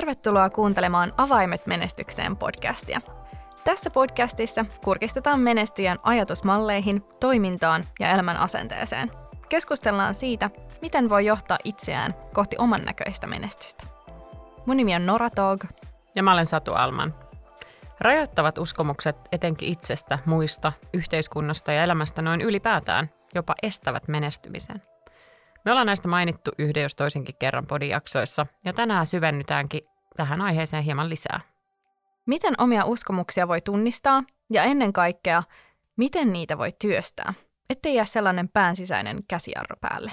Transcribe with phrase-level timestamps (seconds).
[0.00, 3.00] Tervetuloa kuuntelemaan Avaimet menestykseen podcastia.
[3.64, 9.10] Tässä podcastissa kurkistetaan menestyjän ajatusmalleihin, toimintaan ja elämän asenteeseen.
[9.48, 10.50] Keskustellaan siitä,
[10.82, 13.84] miten voi johtaa itseään kohti oman näköistä menestystä.
[14.66, 15.64] Mun nimi on Nora Tog.
[16.14, 17.14] Ja mä olen Satu Alman.
[18.00, 24.82] Rajoittavat uskomukset etenkin itsestä, muista, yhteiskunnasta ja elämästä noin ylipäätään jopa estävät menestymisen.
[25.64, 29.80] Me ollaan näistä mainittu yhden jos toisenkin kerran podijaksoissa, ja tänään syvennytäänkin
[30.16, 31.40] tähän aiheeseen hieman lisää.
[32.26, 35.42] Miten omia uskomuksia voi tunnistaa, ja ennen kaikkea,
[35.96, 37.34] miten niitä voi työstää,
[37.70, 40.12] ettei jää sellainen päänsisäinen käsiarro päälle.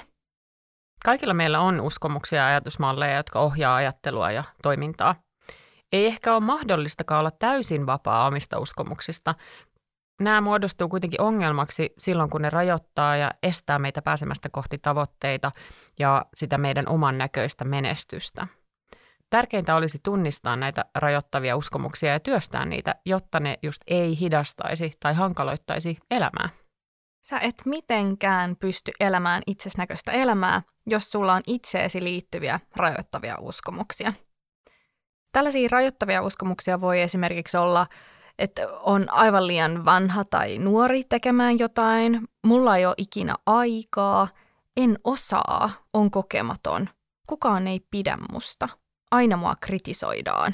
[1.05, 5.15] Kaikilla meillä on uskomuksia ja ajatusmalleja, jotka ohjaa ajattelua ja toimintaa.
[5.91, 9.35] Ei ehkä ole mahdollistakaan olla täysin vapaa omista uskomuksista,
[10.19, 15.51] nämä muodostuu kuitenkin ongelmaksi silloin, kun ne rajoittaa ja estää meitä pääsemästä kohti tavoitteita
[15.99, 18.47] ja sitä meidän oman näköistä menestystä.
[19.29, 25.13] Tärkeintä olisi tunnistaa näitä rajoittavia uskomuksia ja työstää niitä, jotta ne just ei hidastaisi tai
[25.13, 26.49] hankaloittaisi elämää.
[27.21, 34.13] Sä et mitenkään pysty elämään itsesnäköistä elämää, jos sulla on itseesi liittyviä rajoittavia uskomuksia.
[35.31, 37.87] Tällaisia rajoittavia uskomuksia voi esimerkiksi olla
[38.39, 44.27] että on aivan liian vanha tai nuori tekemään jotain, mulla ei ole ikinä aikaa,
[44.77, 46.89] en osaa, on kokematon,
[47.27, 48.69] kukaan ei pidä musta,
[49.11, 50.53] aina mua kritisoidaan.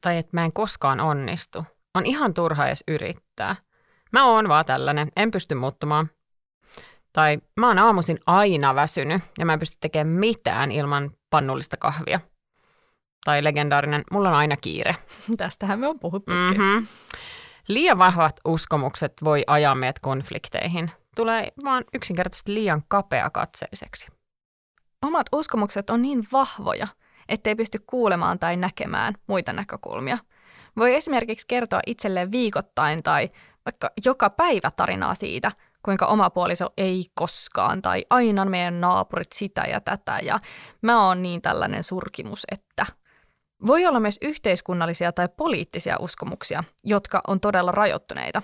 [0.00, 1.64] Tai että mä en koskaan onnistu.
[1.94, 3.56] On ihan turha edes yrittää.
[4.12, 6.10] Mä oon vaan tällainen, en pysty muuttumaan.
[7.12, 12.20] Tai mä oon aamuisin aina väsynyt ja mä en pysty tekemään mitään ilman pannullista kahvia–
[13.24, 14.96] tai legendaarinen Mulla on aina kiire.
[15.36, 16.60] Tästähän me on puhuttukin.
[16.60, 16.86] Mm-hmm.
[17.68, 20.90] Liian vahvat uskomukset voi ajaa meidät konflikteihin.
[21.16, 24.06] Tulee vaan yksinkertaisesti liian kapea katseiseksi.
[25.02, 26.88] Omat uskomukset on niin vahvoja,
[27.28, 30.18] ettei pysty kuulemaan tai näkemään muita näkökulmia.
[30.76, 33.30] Voi esimerkiksi kertoa itselleen viikoittain tai
[33.64, 35.52] vaikka joka päivä tarinaa siitä,
[35.82, 40.40] kuinka oma puoliso ei koskaan tai aina meidän naapurit sitä ja tätä ja
[40.82, 42.86] mä oon niin tällainen surkimus, että–
[43.66, 48.42] voi olla myös yhteiskunnallisia tai poliittisia uskomuksia, jotka on todella rajoittuneita.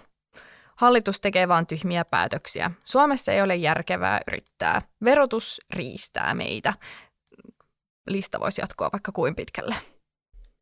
[0.77, 2.71] Hallitus tekee vain tyhmiä päätöksiä.
[2.84, 4.83] Suomessa ei ole järkevää yrittää.
[5.05, 6.75] Verotus riistää meitä.
[8.06, 9.75] Lista voisi jatkua vaikka kuin pitkälle.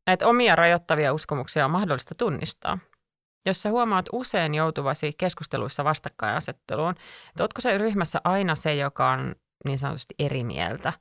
[0.06, 2.78] Näitä omia rajoittavia uskomuksia on mahdollista tunnistaa.
[3.47, 6.94] Jos sä huomaat usein joutuvasi keskusteluissa vastakkainasetteluun,
[7.28, 9.34] että ootko se ryhmässä aina se, joka on
[9.65, 10.93] niin sanotusti eri mieltä,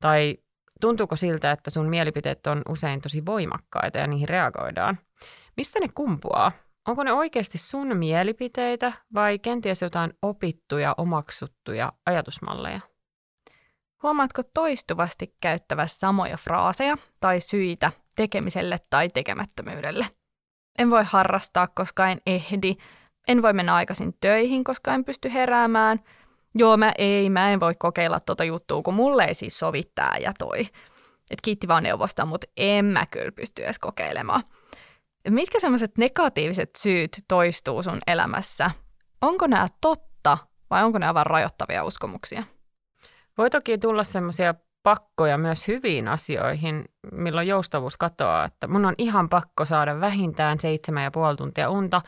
[0.00, 0.38] tai
[0.80, 4.98] Tuntuuko siltä, että sun mielipiteet on usein tosi voimakkaita ja niihin reagoidaan?
[5.56, 6.52] Mistä ne kumpuaa?
[6.88, 12.80] Onko ne oikeasti sun mielipiteitä vai kenties jotain opittuja, omaksuttuja ajatusmalleja?
[14.02, 20.06] Huomaatko toistuvasti käyttävä samoja fraaseja tai syitä tekemiselle tai tekemättömyydelle?
[20.78, 22.76] En voi harrastaa, koska en ehdi.
[23.28, 26.00] En voi mennä aikaisin töihin, koska en pysty heräämään–
[26.58, 30.16] joo mä ei, mä en voi kokeilla tota juttua, kun mulle ei siis sovi tää
[30.20, 30.60] ja toi.
[31.30, 34.42] Et kiitti vaan neuvosta, mutta en mä kyllä pysty edes kokeilemaan.
[35.30, 38.70] Mitkä semmoiset negatiiviset syyt toistuu sun elämässä?
[39.22, 40.38] Onko nämä totta
[40.70, 42.42] vai onko nämä vain rajoittavia uskomuksia?
[43.38, 44.54] Voi toki tulla semmoisia
[44.86, 48.44] pakkoja myös hyviin asioihin, milloin joustavuus katoaa.
[48.44, 52.00] Että mun on ihan pakko saada vähintään seitsemän ja puoli tuntia unta.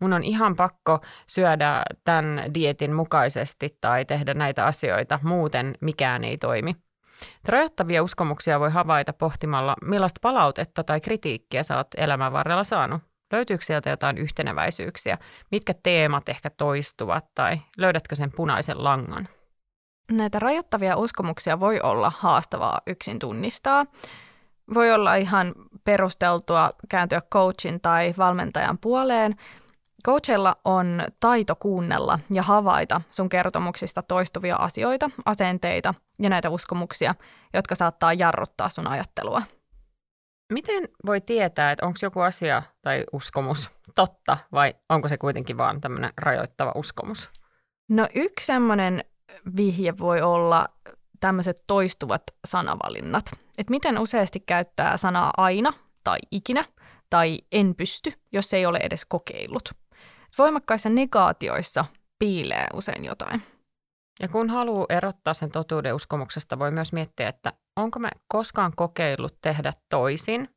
[0.00, 5.20] Mun on ihan pakko syödä tämän dietin mukaisesti tai tehdä näitä asioita.
[5.22, 6.76] Muuten mikään ei toimi.
[7.44, 13.02] Rajoittavia uskomuksia voi havaita pohtimalla, millaista palautetta tai kritiikkiä sä oot elämän varrella saanut.
[13.32, 15.18] Löytyykö sieltä jotain yhteneväisyyksiä?
[15.50, 19.28] Mitkä teemat ehkä toistuvat tai löydätkö sen punaisen langan?
[20.10, 23.86] Näitä rajoittavia uskomuksia voi olla haastavaa yksin tunnistaa.
[24.74, 29.34] Voi olla ihan perusteltua kääntyä coachin tai valmentajan puoleen.
[30.06, 37.14] Coachilla on taito kuunnella ja havaita sun kertomuksista toistuvia asioita, asenteita ja näitä uskomuksia,
[37.54, 39.42] jotka saattaa jarruttaa sun ajattelua.
[40.52, 45.80] Miten voi tietää, että onko joku asia tai uskomus totta vai onko se kuitenkin vaan
[45.80, 47.30] tämmöinen rajoittava uskomus?
[47.88, 49.04] No yksi semmoinen
[49.56, 50.68] vihje voi olla
[51.20, 53.24] tämmöiset toistuvat sanavalinnat.
[53.58, 55.72] Että miten useasti käyttää sanaa aina
[56.04, 56.64] tai ikinä
[57.10, 59.70] tai en pysty, jos ei ole edes kokeillut.
[60.38, 61.84] Voimakkaissa negaatioissa
[62.18, 63.42] piilee usein jotain.
[64.20, 69.38] Ja kun haluaa erottaa sen totuuden uskomuksesta, voi myös miettiä, että onko mä koskaan kokeillut
[69.40, 70.48] tehdä toisin,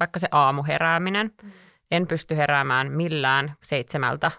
[0.00, 1.32] vaikka se aamuherääminen.
[1.42, 1.52] Mm.
[1.90, 4.30] En pysty heräämään millään seitsemältä.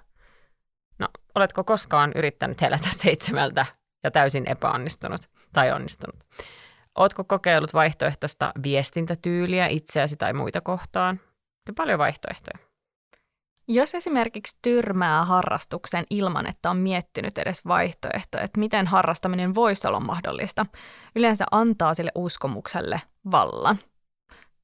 [1.00, 3.66] No, oletko koskaan yrittänyt herätä seitsemältä
[4.04, 5.22] ja täysin epäonnistunut
[5.54, 6.24] tai onnistunut.
[6.96, 11.20] Ootko kokeillut vaihtoehtoista viestintätyyliä itseäsi tai muita kohtaan?
[11.68, 12.70] Ja paljon vaihtoehtoja.
[13.68, 20.00] Jos esimerkiksi tyrmää harrastuksen ilman, että on miettinyt edes vaihtoehtoja, että miten harrastaminen voisi olla
[20.00, 20.66] mahdollista,
[21.16, 23.02] yleensä antaa sille uskomukselle
[23.32, 23.78] vallan.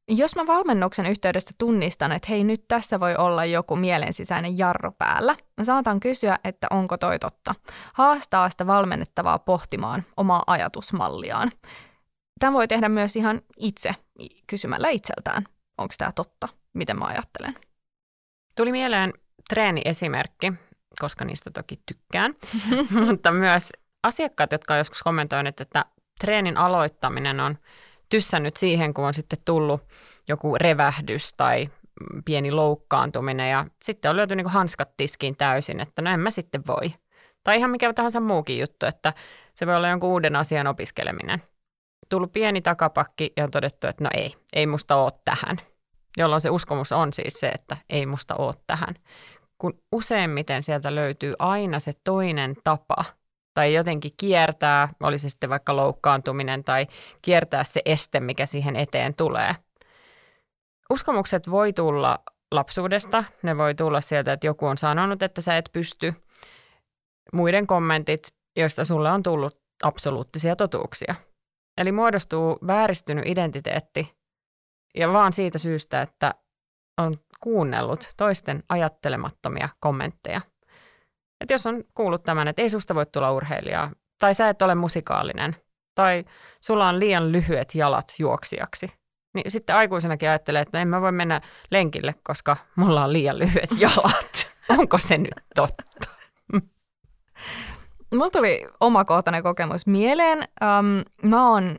[0.08, 5.36] Jos mä valmennuksen yhteydessä tunnistan, että hei nyt tässä voi olla joku mielensisäinen jarru päällä,
[5.58, 7.56] mä saatan kysyä, että onko toi totta.
[7.94, 11.52] Haastaa sitä valmennettavaa pohtimaan omaa ajatusmalliaan.
[12.40, 13.92] Tämä voi tehdä myös ihan itse
[14.48, 15.44] kysymällä itseltään,
[15.78, 17.56] onko tämä totta, miten mä ajattelen.
[18.56, 19.14] Tuli mieleen
[19.50, 20.54] treeniesimerkki,
[21.00, 22.36] koska niistä toki tykkään,
[23.08, 23.70] mutta myös
[24.04, 25.86] asiakkaat, jotka on joskus kommentoineet, että
[26.20, 27.58] treenin aloittaminen on
[28.10, 29.82] tyssännyt siihen, kun on sitten tullut
[30.28, 31.70] joku revähdys tai
[32.26, 36.62] pieni loukkaantuminen ja sitten on löyty niin hanskat tiskiin täysin, että no en mä sitten
[36.68, 36.94] voi.
[37.44, 39.14] Tai ihan mikä tahansa muukin juttu, että
[39.56, 41.42] se voi olla jonkun uuden asian opiskeleminen.
[42.10, 45.58] Tullut pieni takapakki ja on todettu, että no ei, ei musta ole tähän.
[46.18, 48.96] Jolloin se uskomus on siis se, että ei musta ole tähän.
[49.58, 53.06] Kun useimmiten sieltä löytyy aina se toinen tapa–
[53.56, 56.88] tai jotenkin kiertää, oli se sitten vaikka loukkaantuminen tai
[57.22, 59.56] kiertää se este, mikä siihen eteen tulee.
[60.90, 62.20] Uskomukset voi tulla
[62.52, 66.14] lapsuudesta, ne voi tulla sieltä, että joku on sanonut, että sä et pysty.
[67.34, 71.16] Muiden kommentit, joista sulle on tullut absoluuttisia totuuksia.
[71.78, 74.16] Eli muodostuu vääristynyt identiteetti
[74.96, 76.34] ja vaan siitä syystä, että
[77.02, 80.42] on kuunnellut toisten ajattelemattomia kommentteja–
[81.42, 84.76] että jos on kuullut tämän, että ei susta voi tulla urheilijaa, tai sä et ole
[84.76, 85.56] musikaalinen,
[85.96, 86.26] tai
[86.62, 88.92] sulla on liian lyhyet jalat juoksijaksi,
[89.34, 91.42] niin sitten aikuisenakin ajattelee, että en mä voi mennä
[91.72, 94.56] lenkille, koska mulla on liian lyhyet jalat.
[94.70, 95.86] Onko se nyt totta?
[98.14, 100.38] Mulla tuli omakohtainen kokemus mieleen.
[100.40, 101.76] Um, mä oon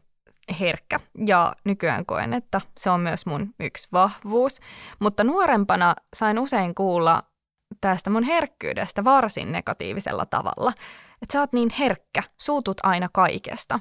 [0.60, 4.60] herkkä ja nykyään koen, että se on myös mun yksi vahvuus.
[4.98, 7.22] Mutta nuorempana sain usein kuulla
[7.80, 10.72] tästä mun herkkyydestä varsin negatiivisella tavalla.
[11.22, 13.80] Että sä oot niin herkkä, suutut aina kaikesta.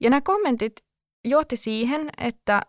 [0.00, 0.72] Ja nämä kommentit
[1.24, 2.60] johti siihen, että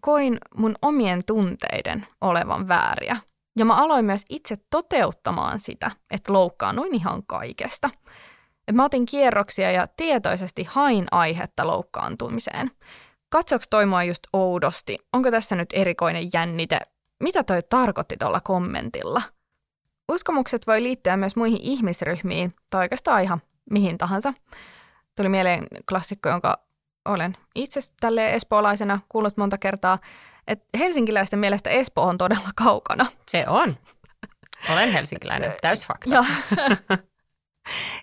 [0.00, 3.16] koin mun omien tunteiden olevan vääriä.
[3.58, 7.90] Ja mä aloin myös itse toteuttamaan sitä, että loukkaannuin ihan kaikesta.
[8.68, 12.70] Et mä otin kierroksia ja tietoisesti hain aihetta loukkaantumiseen.
[13.32, 14.96] Katsoks toi mua just oudosti?
[15.12, 16.78] Onko tässä nyt erikoinen jännite?
[17.22, 19.22] Mitä toi tarkoitti tuolla kommentilla?
[20.10, 24.34] Uskomukset voi liittyä myös muihin ihmisryhmiin tai oikeastaan ihan mihin tahansa.
[25.16, 26.58] Tuli mieleen klassikko, jonka
[27.04, 29.98] olen itse tälle espoolaisena kuullut monta kertaa,
[30.46, 33.06] että helsinkiläisten mielestä Espoo on todella kaukana.
[33.28, 33.76] Se on.
[34.72, 35.52] Olen helsinkiläinen,
[35.86, 36.10] fakta.
[36.14, 36.24] ja,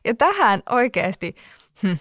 [0.05, 1.35] ja tähän oikeasti,
[1.83, 1.93] hm,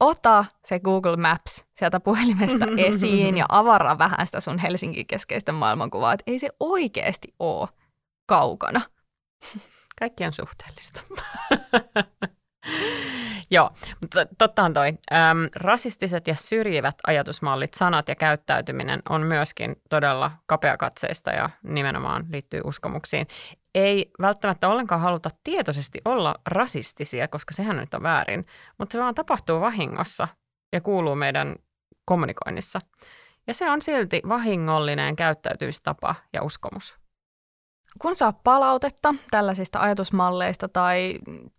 [0.00, 6.24] ota se Google Maps sieltä puhelimesta esiin ja avara vähän sitä sun Helsinki-keskeistä maailmankuvaa, että
[6.26, 7.68] ei se oikeasti ole
[8.26, 8.80] kaukana–
[9.98, 11.00] kaikki on suhteellista.
[13.50, 13.70] Joo,
[14.00, 14.88] mutta totta on toi.
[14.88, 22.60] Äm, rasistiset ja syrjivät ajatusmallit, sanat ja käyttäytyminen on myöskin todella kapeakatseista ja nimenomaan liittyy
[22.64, 23.26] uskomuksiin.
[23.74, 28.46] Ei välttämättä ollenkaan haluta tietoisesti olla rasistisia, koska sehän nyt on väärin,
[28.78, 30.28] mutta se vaan tapahtuu vahingossa
[30.72, 31.56] ja kuuluu meidän
[32.04, 32.80] kommunikoinnissa.
[33.46, 36.98] Ja se on silti vahingollinen käyttäytymistapa ja uskomus
[37.98, 41.14] kun saa palautetta tällaisista ajatusmalleista tai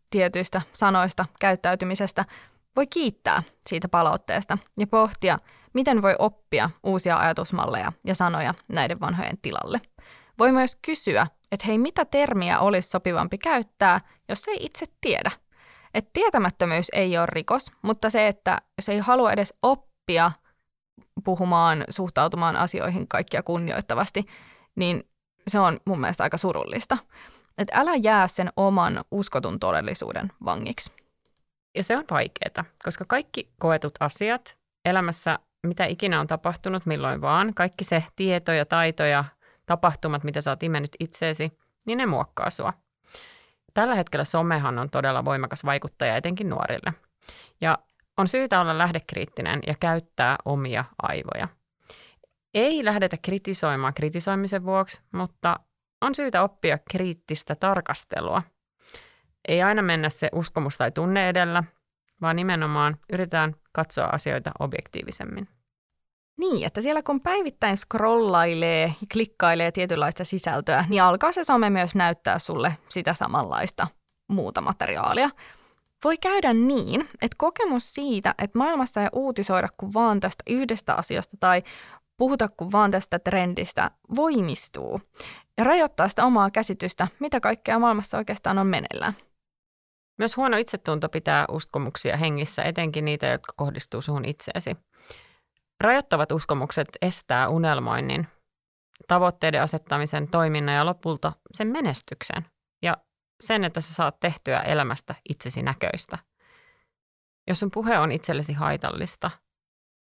[0.09, 2.25] tietyistä sanoista käyttäytymisestä,
[2.75, 5.37] voi kiittää siitä palautteesta ja pohtia,
[5.73, 9.81] miten voi oppia uusia ajatusmalleja ja sanoja näiden vanhojen tilalle.
[10.39, 15.31] Voi myös kysyä, että hei, mitä termiä olisi sopivampi käyttää, jos ei itse tiedä.
[15.93, 20.31] Et tietämättömyys ei ole rikos, mutta se, että jos ei halua edes oppia
[21.23, 24.25] puhumaan, suhtautumaan asioihin kaikkia kunnioittavasti,
[24.75, 25.09] niin
[25.49, 26.97] se on mun mielestä aika surullista.
[27.57, 30.91] Että älä jää sen oman uskotun todellisuuden vangiksi.
[31.75, 37.53] Ja se on vaikeaa, koska kaikki koetut asiat elämässä, mitä ikinä on tapahtunut, milloin vaan,
[37.53, 39.25] kaikki se tieto ja taito ja
[39.65, 42.73] tapahtumat, mitä sä oot imennyt itseesi, niin ne muokkaa sua.
[43.73, 46.93] Tällä hetkellä somehan on todella voimakas vaikuttaja etenkin nuorille.
[47.61, 47.77] Ja
[48.17, 51.47] on syytä olla lähdekriittinen ja käyttää omia aivoja–
[52.53, 55.55] ei lähdetä kritisoimaan kritisoimisen vuoksi, mutta
[56.01, 58.43] on syytä oppia kriittistä tarkastelua.
[59.47, 61.63] Ei aina mennä se uskomus tai tunne edellä,
[62.21, 65.47] vaan nimenomaan yritetään katsoa asioita objektiivisemmin.
[66.37, 71.95] Niin, että siellä kun päivittäin scrollailee ja klikkailee tietynlaista sisältöä, niin alkaa se some myös
[71.95, 73.87] näyttää sulle sitä samanlaista
[74.27, 75.29] muuta materiaalia.
[76.03, 81.37] Voi käydä niin, että kokemus siitä, että maailmassa ei uutisoida kuin vaan tästä yhdestä asiasta
[81.39, 81.63] tai
[82.19, 85.01] puhuta kuin vaan tästä trendistä, voimistuu
[85.57, 89.13] ja rajoittaa sitä omaa käsitystä, mitä kaikkea maailmassa oikeastaan on meneillään.
[90.17, 94.77] Myös huono itsetunto pitää uskomuksia hengissä, etenkin niitä, jotka kohdistuu suhun itseesi.
[95.79, 98.27] Rajoittavat uskomukset estää unelmoinnin,
[99.07, 102.45] tavoitteiden asettamisen, toiminnan ja lopulta sen menestyksen
[102.81, 102.97] ja
[103.39, 106.17] sen, että sä saat tehtyä elämästä itsesi näköistä.
[107.47, 109.31] Jos sun puhe on itsellesi haitallista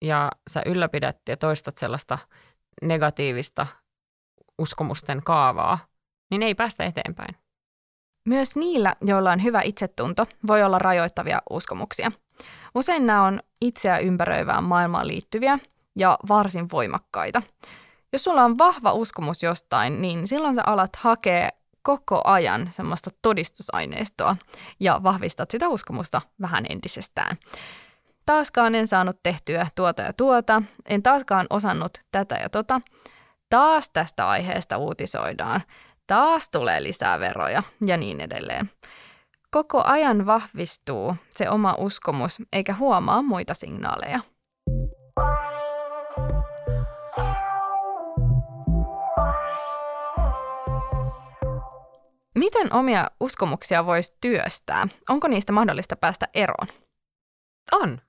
[0.02, 2.18] ja sä ylläpidät ja toistat sellaista
[2.82, 3.68] negatiivista
[4.58, 5.80] uskomusten kaavaa,
[6.32, 7.36] niin ei päästä eteenpäin.
[8.26, 12.12] Myös niillä, joilla on hyvä itsetunto, voi olla rajoittavia uskomuksia.
[12.76, 15.58] Usein nämä on itseä ympäröivään maailmaan liittyviä
[15.96, 17.42] ja varsin voimakkaita.
[18.14, 21.50] Jos sulla on vahva uskomus jostain, niin silloin sä alat hakea
[21.82, 24.36] koko ajan semmoista todistusaineistoa
[24.80, 27.38] ja vahvistat sitä uskomusta vähän entisestään.
[28.28, 32.82] Taaskaan en saanut tehtyä tuota ja tuota, en taaskaan osannut tätä ja tota.
[33.50, 35.62] Taas tästä aiheesta uutisoidaan
[36.08, 38.72] taas tulee lisää veroja ja niin edelleen.
[39.52, 44.20] Koko ajan vahvistuu se oma uskomus eikä huomaa muita signaaleja.
[52.36, 54.88] Miten omia uskomuksia voisi työstää?
[55.10, 56.68] Onko niistä mahdollista päästä eroon?
[57.72, 58.07] On.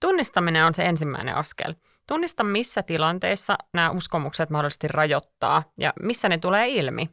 [0.00, 1.74] Tunnistaminen on se ensimmäinen askel.
[2.06, 7.10] Tunnista, missä tilanteissa nämä uskomukset mahdollisesti rajoittaa ja missä ne tulee ilmi.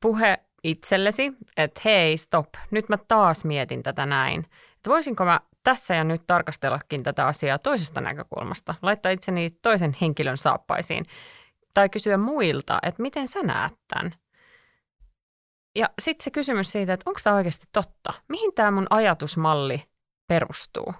[0.00, 4.40] Puhe itsellesi, että hei, stop, nyt mä taas mietin tätä näin.
[4.76, 10.38] Että voisinko mä tässä ja nyt tarkastellakin tätä asiaa toisesta näkökulmasta, laittaa itseni toisen henkilön
[10.38, 11.04] saappaisiin
[11.74, 14.14] tai kysyä muilta, että miten sä näet tämän.
[15.76, 18.12] Ja sitten se kysymys siitä, että onko tämä oikeasti totta?
[18.28, 19.82] Mihin tämä mun ajatusmalli
[20.28, 20.94] perustuu?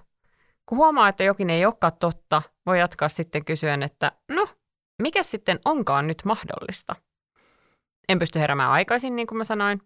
[0.69, 4.47] Kun huomaa, että jokin ei olekaan totta, voi jatkaa sitten kysyen, että no,
[5.01, 6.95] mikä sitten onkaan nyt mahdollista?
[8.09, 9.81] En pysty heräämään aikaisin, niin kuin mä sanoin.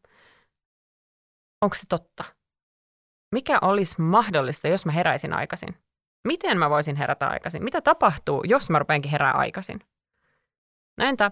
[1.61, 2.23] Onko se totta?
[3.35, 5.75] Mikä olisi mahdollista, jos mä heräisin aikaisin?
[6.27, 7.63] Miten mä voisin herätä aikaisin?
[7.63, 9.79] Mitä tapahtuu, jos mä rupeankin herää aikaisin?
[10.97, 11.31] No entä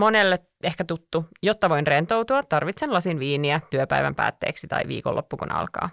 [0.00, 5.90] monelle ehkä tuttu, jotta voin rentoutua, tarvitsen lasin viiniä työpäivän päätteeksi tai viikonloppu kun alkaa.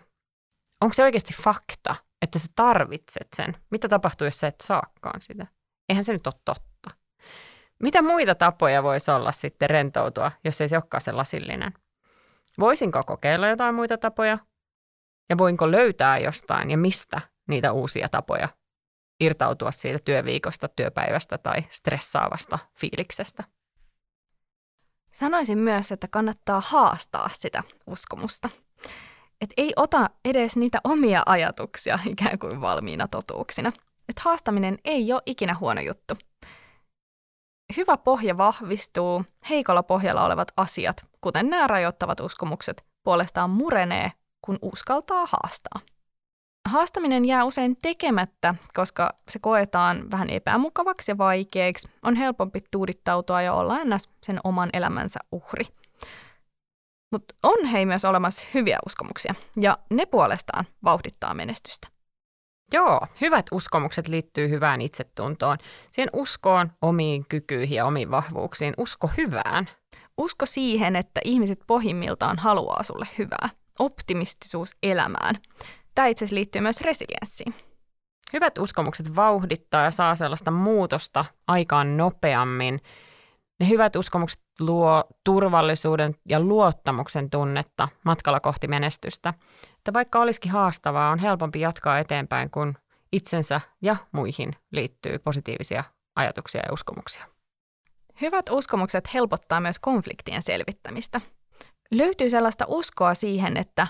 [0.82, 3.58] Onko se oikeasti fakta, että sä tarvitset sen.
[3.72, 5.48] Mitä tapahtuu, jos sä et saakaan sitä?
[5.90, 6.92] Eihän se nyt ole totta.
[7.84, 11.74] Mitä muita tapoja voisi olla sitten rentoutua, jos ei se olekaan se lasillinen?
[12.60, 14.38] Voisinko kokeilla jotain muita tapoja?
[15.30, 18.50] Ja voinko löytää jostain ja mistä niitä uusia tapoja
[19.20, 23.44] irtautua siitä työviikosta, työpäivästä tai stressaavasta fiiliksestä?
[25.12, 28.50] Sanoisin myös, että kannattaa haastaa sitä uskomusta
[29.42, 33.72] et ei ota edes niitä omia ajatuksia ikään kuin valmiina totuuksina.
[34.10, 36.14] Et haastaminen ei ole ikinä huono juttu.
[37.78, 44.12] Hyvä pohja vahvistuu, heikolla pohjalla olevat asiat, kuten nämä rajoittavat uskomukset, puolestaan murenee,
[44.46, 45.82] kun uskaltaa haastaa.
[46.70, 51.90] Haastaminen jää usein tekemättä, koska se koetaan vähän epämukavaksi ja vaikeaksi.
[52.04, 55.66] On helpompi tuudittautua ja olla ennäs sen oman elämänsä uhri.
[57.12, 61.88] Mutta on hei myös olemassa hyviä uskomuksia, ja ne puolestaan vauhdittaa menestystä.
[62.74, 65.58] Joo, hyvät uskomukset liittyy hyvään itsetuntoon,
[65.92, 69.70] siihen uskoon, omiin kykyihin ja omiin vahvuuksiin, usko hyvään.
[70.18, 73.50] Usko siihen, että ihmiset pohjimmiltaan haluaa sulle hyvää,
[73.80, 75.36] optimistisuus elämään.
[75.96, 77.54] Tämä itse asiassa liittyy myös resilienssiin.
[78.34, 82.82] Hyvät uskomukset vauhdittaa ja saa sellaista muutosta aikaan nopeammin
[83.60, 89.34] ne hyvät uskomukset luo turvallisuuden ja luottamuksen tunnetta matkalla kohti menestystä.
[89.78, 92.74] Että vaikka olisikin haastavaa, on helpompi jatkaa eteenpäin, kun
[93.12, 95.84] itsensä ja muihin liittyy positiivisia
[96.16, 97.26] ajatuksia ja uskomuksia.
[98.22, 101.22] Hyvät uskomukset helpottaa myös konfliktien selvittämistä.
[101.92, 103.88] Löytyy sellaista uskoa siihen, että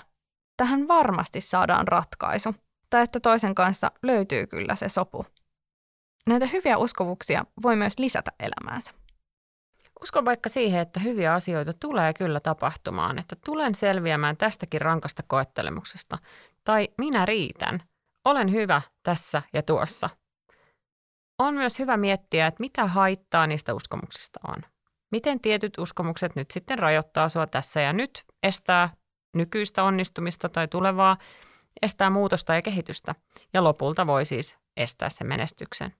[0.56, 2.54] tähän varmasti saadaan ratkaisu,
[2.90, 5.26] tai että toisen kanssa löytyy kyllä se sopu.
[6.26, 8.97] Näitä hyviä uskovuksia voi myös lisätä elämäänsä.
[10.02, 16.18] Uskon vaikka siihen, että hyviä asioita tulee kyllä tapahtumaan, että tulen selviämään tästäkin rankasta koettelemuksesta.
[16.64, 17.82] Tai minä riitän.
[18.24, 20.10] Olen hyvä tässä ja tuossa.
[21.38, 24.62] On myös hyvä miettiä, että mitä haittaa niistä uskomuksista on.
[25.10, 28.90] Miten tietyt uskomukset nyt sitten rajoittaa sua tässä ja nyt, estää
[29.34, 31.16] nykyistä onnistumista tai tulevaa,
[31.82, 33.14] estää muutosta ja kehitystä
[33.54, 35.94] ja lopulta voi siis estää sen menestyksen.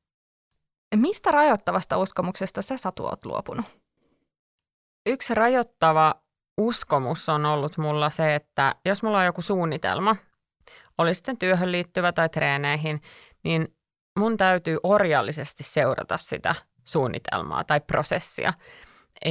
[0.97, 3.67] Mistä rajoittavasta uskomuksesta sä Satu oot luopunut?
[5.07, 6.15] Yksi rajoittava
[6.59, 10.17] uskomus on ollut mulla se, että jos mulla on joku suunnitelma,
[10.99, 13.01] oli sitten työhön liittyvä tai treeneihin,
[13.45, 13.69] niin
[14.19, 18.53] mun täytyy orjallisesti seurata sitä suunnitelmaa tai prosessia.
[19.25, 19.31] E,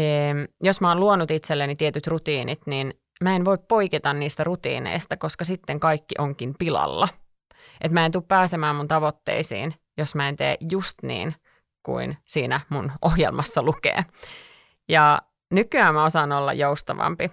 [0.64, 2.94] jos mä oon luonut itselleni tietyt rutiinit, niin
[3.24, 7.08] mä en voi poiketa niistä rutiineista, koska sitten kaikki onkin pilalla.
[7.82, 11.36] Et mä en tule pääsemään mun tavoitteisiin, jos mä en tee just niin
[11.84, 14.06] kuin siinä mun ohjelmassa lukee.
[14.90, 15.22] Ja
[15.54, 17.32] nykyään mä osaan olla joustavampi.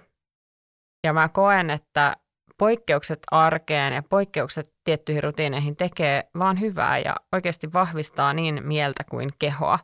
[1.03, 2.17] Ja mä koen, että
[2.57, 9.29] poikkeukset arkeen ja poikkeukset tiettyihin rutiineihin tekee vaan hyvää ja oikeasti vahvistaa niin mieltä kuin
[9.39, 9.79] kehoa.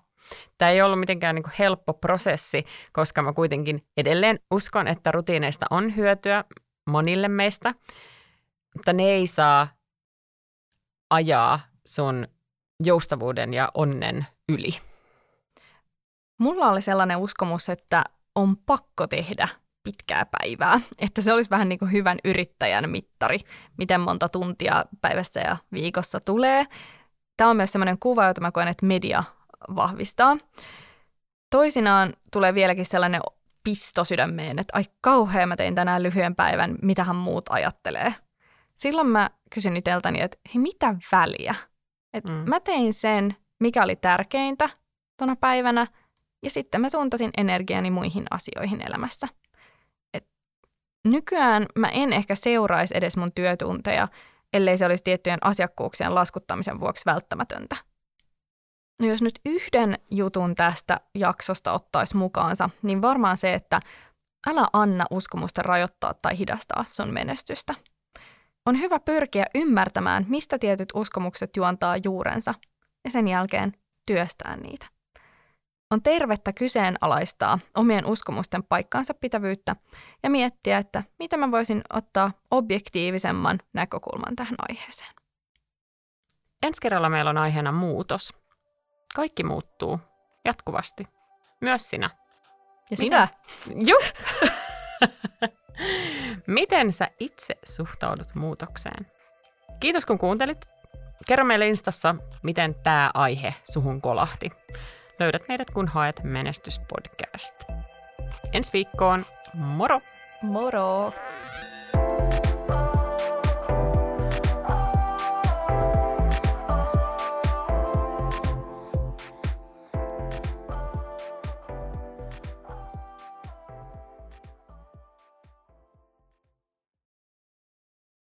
[0.57, 5.95] Tämä ei ollut mitenkään niin helppo prosessi, koska mä kuitenkin edelleen uskon, että rutiineista on
[5.95, 6.43] hyötyä
[6.89, 7.73] monille meistä,
[8.75, 9.67] mutta ne ei saa
[11.09, 12.27] ajaa sun
[12.83, 14.69] joustavuuden ja onnen yli.
[16.39, 18.03] Mulla oli sellainen uskomus, että
[18.35, 19.47] on pakko tehdä
[19.83, 23.39] pitkää päivää, että se olisi vähän niin kuin hyvän yrittäjän mittari,
[23.77, 26.65] miten monta tuntia päivässä ja viikossa tulee.
[27.37, 29.23] Tämä on myös sellainen kuva, jota mä koen, että media
[29.75, 30.37] vahvistaa.
[31.49, 33.21] Toisinaan tulee vieläkin sellainen
[33.63, 38.15] pisto sydämeen, että ai kauhean mä tein tänään lyhyen päivän, mitähän muut ajattelee.
[38.75, 41.55] Silloin mä kysyn iteltäni, että hei, mitä väliä?
[42.13, 42.33] Et mm.
[42.49, 44.69] Mä tein sen, mikä oli tärkeintä
[45.17, 45.87] tuona päivänä,
[46.43, 49.27] ja sitten mä suuntasin energiani muihin asioihin elämässä.
[50.13, 50.27] Et
[51.03, 54.07] nykyään mä en ehkä seuraisi edes mun työtunteja,
[54.53, 57.75] ellei se olisi tiettyjen asiakkuuksien laskuttamisen vuoksi välttämätöntä.
[59.01, 63.79] No jos nyt yhden jutun tästä jaksosta ottaisi mukaansa, niin varmaan se, että
[64.47, 67.75] älä anna uskomusta rajoittaa tai hidastaa sun menestystä.
[68.65, 72.53] On hyvä pyrkiä ymmärtämään, mistä tietyt uskomukset juontaa juurensa,
[73.03, 73.73] ja sen jälkeen
[74.05, 74.87] työstää niitä.
[75.91, 79.75] On tervettä kyseenalaistaa omien uskomusten paikkaansa pitävyyttä
[80.23, 85.11] ja miettiä, että mitä mä voisin ottaa objektiivisemman näkökulman tähän aiheeseen.
[86.63, 88.33] Ensi kerralla meillä on aiheena muutos.
[89.15, 89.99] Kaikki muuttuu
[90.45, 91.07] jatkuvasti.
[91.61, 92.09] Myös sinä.
[92.91, 93.27] Ja sinä?
[93.75, 94.01] Joo.
[96.47, 99.07] Miten sä itse suhtaudut muutokseen?
[99.79, 100.65] Kiitos kun kuuntelit.
[101.27, 104.51] Kerro meille Instassa, miten tämä aihe suhun kolahti.
[105.21, 107.55] Löydät meidät, kun haet Menestyspodcast.
[108.53, 110.01] Ensi viikkoon, moro!
[110.41, 111.13] Moro!